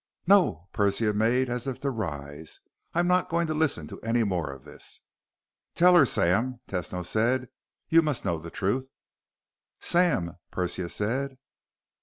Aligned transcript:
"No!" 0.25 0.67
Persia 0.73 1.13
made 1.13 1.47
as 1.47 1.67
if 1.67 1.79
to 1.81 1.91
rise. 1.91 2.59
"I'm 2.95 3.05
not 3.05 3.29
going 3.29 3.45
to 3.45 3.53
listen 3.53 3.85
to 3.85 4.01
any 4.01 4.23
more 4.23 4.51
of 4.51 4.63
this." 4.63 5.01
"Tell 5.75 5.93
her, 5.93 6.07
Sam," 6.07 6.59
Tesno 6.67 7.05
said. 7.05 7.49
"You 7.87 8.01
must 8.01 8.25
know 8.25 8.39
the 8.39 8.49
truth." 8.49 8.89
"Sam...." 9.79 10.37
Persia 10.49 10.89
said. 10.89 11.37